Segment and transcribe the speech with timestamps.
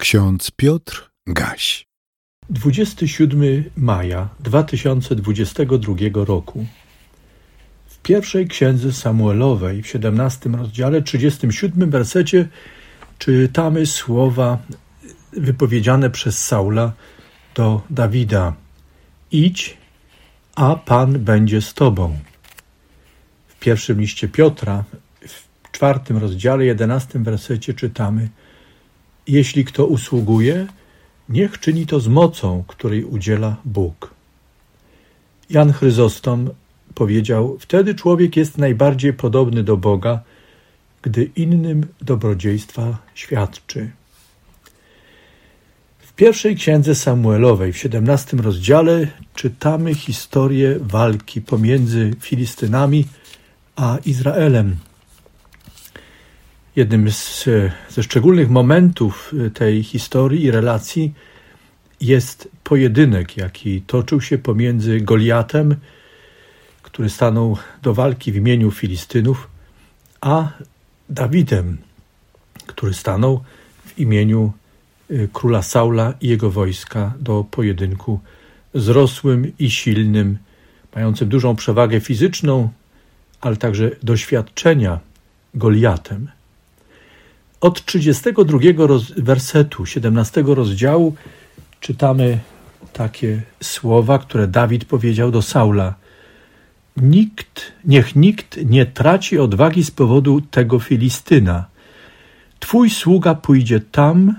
[0.00, 1.86] Ksiądz Piotr Gaś.
[2.50, 6.66] 27 maja 2022 roku.
[7.86, 12.48] W pierwszej księdze Samuelowej, w 17 rozdziale, 37 wersecie,
[13.18, 14.58] czytamy słowa
[15.32, 16.92] wypowiedziane przez Saula
[17.54, 18.54] do Dawida:
[19.32, 19.76] Idź,
[20.54, 22.18] a Pan będzie z tobą.
[23.48, 24.84] W pierwszym liście Piotra,
[25.62, 28.28] w czwartym rozdziale, jedenastym wersecie czytamy:
[29.26, 30.66] jeśli kto usługuje,
[31.28, 34.14] niech czyni to z mocą, której udziela Bóg.
[35.50, 36.50] Jan Chryzostom
[36.94, 40.20] powiedział: Wtedy człowiek jest najbardziej podobny do Boga,
[41.02, 43.90] gdy innym dobrodziejstwa świadczy.
[45.98, 53.04] W pierwszej księdze Samuelowej, w 17 rozdziale, czytamy historię walki pomiędzy Filistynami
[53.76, 54.76] a Izraelem.
[56.76, 57.48] Jednym z,
[57.88, 61.14] ze szczególnych momentów e, tej historii i relacji
[62.00, 65.76] jest pojedynek, jaki toczył się pomiędzy Goliatem,
[66.82, 69.48] który stanął do walki w imieniu Filistynów,
[70.20, 70.48] a
[71.08, 71.78] Dawidem,
[72.66, 73.44] który stanął
[73.86, 74.52] w imieniu
[75.10, 78.20] e, króla Saula i jego wojska do pojedynku
[78.74, 80.38] z rosłym i silnym,
[80.94, 82.68] mającym dużą przewagę fizyczną,
[83.40, 85.00] ale także doświadczenia
[85.54, 86.28] Goliatem.
[87.60, 88.58] Od 32
[89.16, 91.14] wersetu 17 rozdziału
[91.80, 92.38] czytamy
[92.92, 95.94] takie słowa, które Dawid powiedział do Saula.
[96.96, 101.64] Nikt, niech nikt nie traci odwagi z powodu tego Filistyna.
[102.60, 104.34] Twój sługa pójdzie tam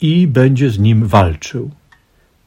[0.00, 1.70] i będzie z nim walczył.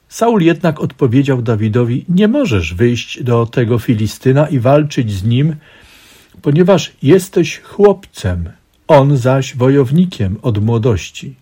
[0.07, 5.55] Saul jednak odpowiedział Dawidowi: Nie możesz wyjść do tego Filistyna i walczyć z nim,
[6.41, 8.49] ponieważ jesteś chłopcem
[8.89, 11.35] on zaś wojownikiem od młodości.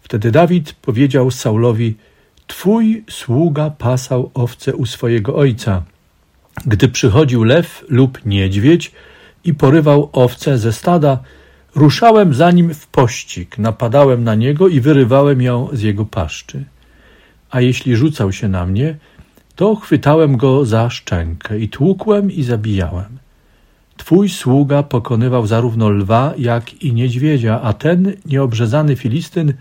[0.00, 1.94] Wtedy Dawid powiedział Saulowi:
[2.46, 5.82] Twój sługa pasał owce u swojego ojca.
[6.66, 8.92] Gdy przychodził lew lub niedźwiedź
[9.44, 11.18] i porywał owce ze stada,
[11.74, 16.64] ruszałem za nim w pościg, napadałem na niego i wyrywałem ją z jego paszczy.
[17.50, 18.96] A jeśli rzucał się na mnie,
[19.56, 23.21] to chwytałem go za szczękę i tłukłem i zabijałem.
[23.96, 29.52] Twój sługa pokonywał zarówno lwa, jak i niedźwiedzia, a ten nieobrzezany Filistyn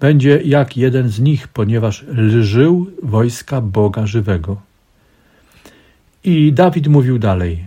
[0.00, 4.60] będzie jak jeden z nich, ponieważ lżył wojska Boga żywego.
[6.24, 7.66] I Dawid mówił dalej: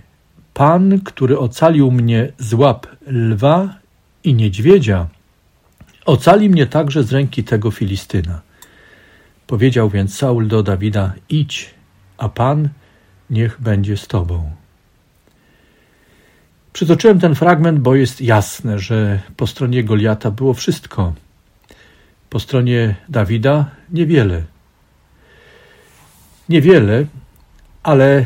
[0.54, 3.76] Pan, który ocalił mnie z łap lwa
[4.24, 5.08] i niedźwiedzia,
[6.06, 8.42] ocali mnie także z ręki tego Filistyna.
[9.48, 11.74] Powiedział więc Saul do Dawida: Idź,
[12.18, 12.70] a Pan
[13.30, 14.52] niech będzie z tobą.
[16.80, 21.14] Przytoczyłem ten fragment, bo jest jasne, że po stronie Goliata było wszystko.
[22.30, 24.44] Po stronie Dawida niewiele.
[26.50, 27.06] Niewiele,
[27.84, 28.26] ale e,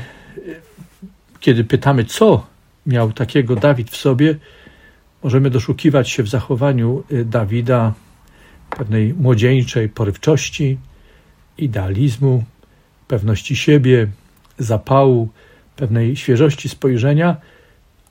[1.39, 2.47] kiedy pytamy, co
[2.85, 4.35] miał takiego Dawid w sobie,
[5.23, 7.93] możemy doszukiwać się w zachowaniu e, Dawida
[8.69, 10.77] pewnej młodzieńczej porywczości,
[11.57, 12.43] idealizmu,
[13.07, 14.07] pewności siebie,
[14.57, 15.29] zapału,
[15.75, 17.35] pewnej świeżości spojrzenia–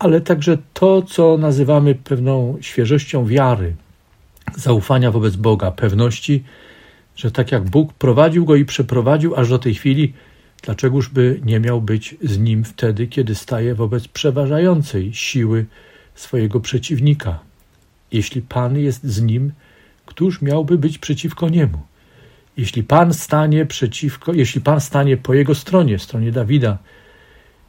[0.02, 3.74] ale także to, co nazywamy pewną świeżością wiary,
[4.56, 6.44] zaufania wobec Boga, pewności,
[7.16, 10.12] że tak jak Bóg prowadził go i przeprowadził aż do tej chwili,
[10.62, 15.66] dlaczegoż by nie miał być z nim wtedy, kiedy staje wobec przeważającej siły
[16.14, 17.38] swojego przeciwnika?
[18.12, 19.52] Jeśli Pan jest z nim,
[20.06, 21.78] któż miałby być przeciwko niemu?
[22.56, 26.78] Jeśli Pan stanie przeciwko, jeśli Pan stanie po jego stronie, stronie Dawida,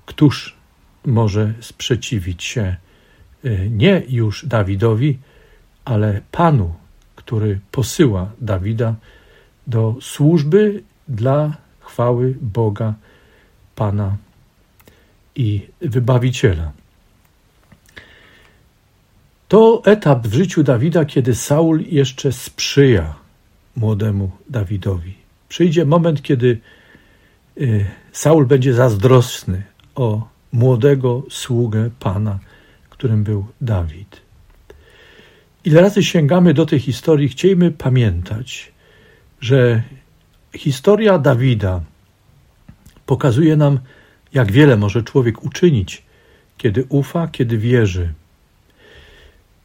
[0.05, 0.62] któż
[1.05, 2.75] może sprzeciwić się
[3.45, 5.19] y, nie już Dawidowi,
[5.85, 6.73] ale Panu,
[7.15, 8.95] który posyła Dawida
[9.67, 12.93] do służby dla chwały Boga,
[13.75, 14.17] Pana
[15.35, 16.71] i Wybawiciela.
[19.47, 23.15] To etap w życiu Dawida, kiedy Saul jeszcze sprzyja
[23.75, 25.13] młodemu Dawidowi.
[25.49, 26.59] Przyjdzie moment, kiedy
[27.57, 29.63] y, Saul będzie zazdrosny
[29.95, 32.39] o młodego sługę Pana,
[32.89, 34.21] którym był Dawid.
[35.65, 38.71] Ile razy sięgamy do tej historii, chciejmy pamiętać,
[39.41, 39.83] że
[40.55, 41.81] historia Dawida
[43.05, 43.79] pokazuje nam,
[44.33, 46.03] jak wiele może człowiek uczynić,
[46.57, 48.13] kiedy ufa, kiedy wierzy.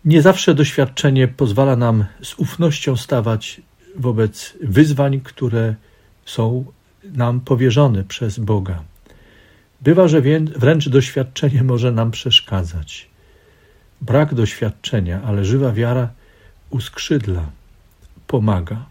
[0.04, 3.60] Nie zawsze doświadczenie pozwala nam z ufnością stawać
[3.96, 5.74] wobec wyzwań, które
[6.24, 6.64] są
[7.04, 8.82] nam powierzone przez Boga.
[9.80, 10.22] Bywa, że
[10.56, 13.08] wręcz doświadczenie może nam przeszkadzać.
[14.00, 16.08] Brak doświadczenia, ale żywa wiara
[16.70, 17.50] uskrzydla.
[18.26, 18.86] pomaga.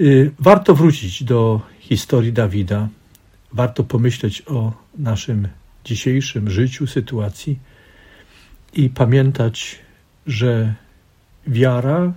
[0.00, 2.88] Y, warto wrócić do historii Dawida.
[3.52, 5.48] Warto pomyśleć o naszym
[5.84, 7.58] dzisiejszym życiu, sytuacji
[8.72, 9.78] i pamiętać,
[10.26, 10.74] że
[11.46, 12.12] wiara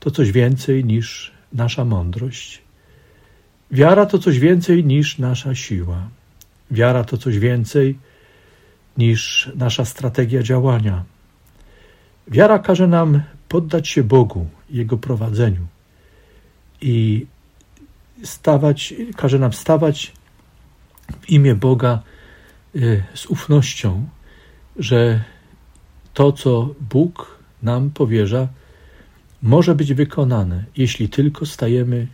[0.00, 2.62] to coś więcej niż nasza mądrość.
[3.70, 6.08] Wiara to coś więcej niż nasza siła.
[6.70, 7.98] Wiara to coś więcej
[8.98, 11.04] niż nasza strategia działania.
[12.28, 15.66] Wiara każe nam poddać się Bogu, Jego prowadzeniu
[16.80, 17.26] i
[18.22, 20.12] stawać, każe nam stawać
[21.20, 22.02] w imię Boga
[22.76, 24.08] y, z ufnością,
[24.76, 25.24] że
[26.14, 28.48] to, co Bóg nam powierza,
[29.42, 32.06] może być wykonane, jeśli tylko stajemy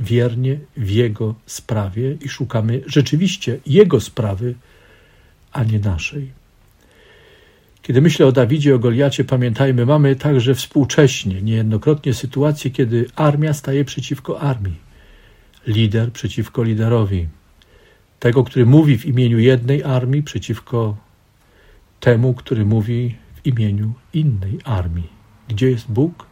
[0.00, 4.54] wiernie w Jego sprawie i szukamy rzeczywiście Jego sprawy,
[5.52, 6.30] a nie naszej.
[7.82, 13.84] Kiedy myślę o Dawidzie, o Goliacie, pamiętajmy, mamy także współcześnie niejednokrotnie sytuacje, kiedy armia staje
[13.84, 14.76] przeciwko armii,
[15.66, 17.28] lider przeciwko liderowi,
[18.18, 20.96] tego, który mówi w imieniu jednej armii, przeciwko
[22.00, 25.08] temu, który mówi w imieniu innej armii.
[25.48, 26.26] Gdzie jest Bóg?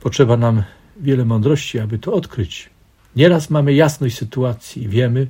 [0.00, 0.62] Potrzeba nam
[1.00, 2.70] wiele mądrości, aby to odkryć.
[3.16, 5.26] Nieraz mamy jasność sytuacji wiemy,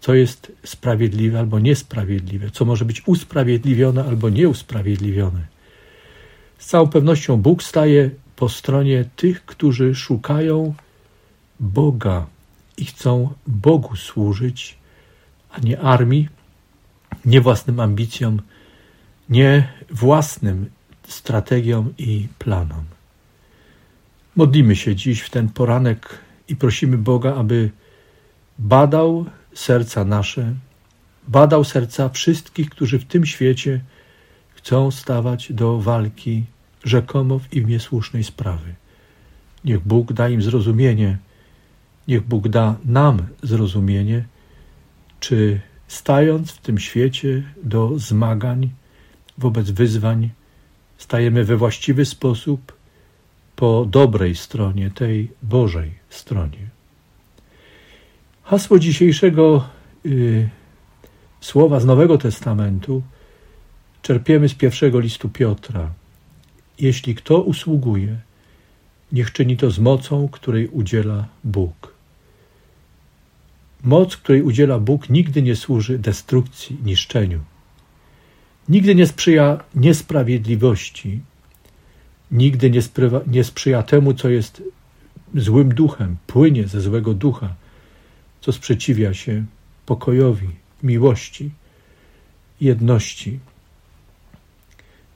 [0.00, 5.46] co jest sprawiedliwe albo niesprawiedliwe, co może być usprawiedliwione albo nieusprawiedliwione.
[6.58, 10.74] Z całą pewnością Bóg staje po stronie tych, którzy szukają
[11.60, 12.26] Boga
[12.76, 14.78] i chcą Bogu służyć,
[15.50, 16.28] a nie armii,
[17.24, 18.42] nie własnym ambicjom,
[19.28, 20.70] nie własnym
[21.08, 22.84] strategiom i planom.
[24.36, 26.18] Modlimy się dziś w ten poranek
[26.48, 27.70] i prosimy Boga, aby
[28.58, 30.54] badał serca nasze,
[31.28, 33.80] badał serca wszystkich, którzy w tym świecie
[34.54, 36.44] chcą stawać do walki
[36.84, 38.74] rzekomo w imię słusznej sprawy.
[39.64, 41.18] Niech Bóg da im zrozumienie,
[42.08, 44.24] niech Bóg da nam zrozumienie,
[45.20, 48.70] czy stając w tym świecie do zmagań
[49.38, 50.30] wobec wyzwań,
[50.98, 52.81] stajemy we właściwy sposób
[53.56, 56.68] po dobrej stronie, tej Bożej stronie.
[58.42, 59.68] Hasło dzisiejszego
[60.06, 60.48] y,
[61.40, 63.02] słowa z Nowego Testamentu
[64.02, 65.90] czerpiemy z pierwszego listu Piotra.
[66.78, 68.16] Jeśli kto usługuje,
[69.12, 71.94] niech czyni to z mocą, której udziela Bóg.
[73.84, 77.40] Moc, której udziela Bóg, nigdy nie służy destrukcji, niszczeniu.
[78.68, 81.20] Nigdy nie sprzyja niesprawiedliwości,
[82.32, 82.80] nigdy nie,
[83.26, 84.62] nie sprzyja temu, co jest
[85.34, 87.54] złym duchem, płynie ze złego ducha,
[88.40, 89.44] co sprzeciwia się
[89.86, 90.48] pokojowi,
[90.82, 91.50] miłości,
[92.60, 93.38] jedności.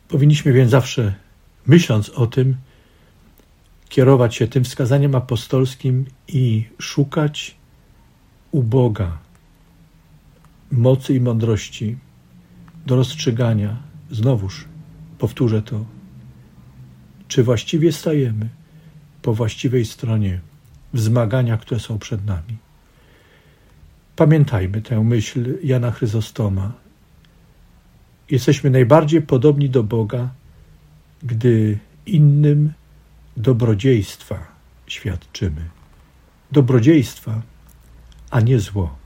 [0.09, 1.15] Powinniśmy więc zawsze,
[1.67, 2.57] myśląc o tym,
[3.89, 7.55] kierować się tym wskazaniem apostolskim i szukać
[8.51, 9.19] u Boga
[10.73, 11.97] mocy i mądrości
[12.87, 13.77] do rozstrzygania.
[14.11, 14.65] Znowuż
[15.19, 15.96] powtórzę to.
[17.29, 18.49] Czy właściwie stajemy
[19.23, 20.41] po właściwej stronie
[20.95, 22.57] w zmaganiach, które są przed nami?
[24.17, 26.73] Pamiętajmy tę myśl Jana Chryzostoma.
[28.31, 30.29] Jesteśmy najbardziej podobni do Boga,
[31.23, 32.73] gdy innym
[33.37, 34.47] dobrodziejstwa
[34.87, 35.63] świadczymy.
[36.53, 37.43] Dobrodziejstwa,
[38.31, 38.97] a nie zło.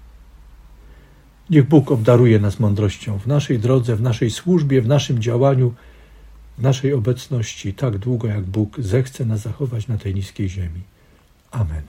[1.50, 5.74] Niech Bóg obdaruje nas mądrością w naszej drodze, w naszej służbie, w naszym działaniu,
[6.60, 10.80] naszej obecności, tak długo jak Bóg zechce nas zachować na tej niskiej ziemi.
[11.50, 11.82] Amen.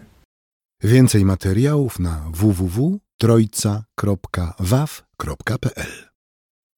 [0.84, 6.11] Więcej materiałów na www trojca.waw.pl